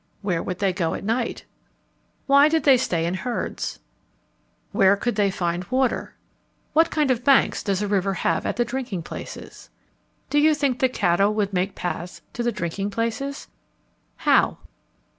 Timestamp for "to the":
12.33-12.51